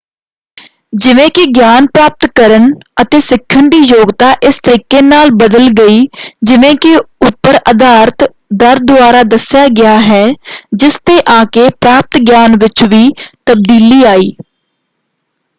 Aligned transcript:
ਜਿਵੇਂ 0.93 1.27
ਕਿ 1.31 1.43
ਗਿਆਨ 1.55 1.87
ਪ੍ਰਾਪਤ 1.87 2.25
ਕਰਨ 2.35 2.65
ਅਤੇ 3.01 3.19
ਸਿੱਖਣ 3.21 3.67
ਦੀ 3.69 3.77
ਯੋਗਤਾ 3.89 4.31
ਇਸ 4.43 4.59
ਤਰੀਕੇ 4.59 5.01
ਨਾਲ 5.01 5.31
ਬਦਲ 5.35 5.69
ਗਈ 5.77 6.01
ਜਿਵੇਂ 6.43 6.73
ਕਿ 6.77 6.95
ਉੱਪਰ 6.95 7.59
ਆਧਾਰਿਤ 7.65 8.27
ਦਰ 8.55 8.79
ਦੁਆਰਾ 8.85 9.21
ਦੱਸਿਆ 9.27 9.67
ਗਿਆ 9.75 9.97
ਹੈ 10.01 10.25
ਜਿਸ 10.75 10.97
'ਤੇ 10.99 11.21
ਆ 11.31 11.43
ਕੇ 11.53 11.69
ਪ੍ਰਾਪਤ 11.71 12.17
ਗਿਆਨ 12.21 12.57
ਵਿੱਚ 12.57 12.83
ਵੀ 12.85 13.07
ਤਬਦੀਲੀ 13.47 14.03
ਆਈ। 14.05 14.31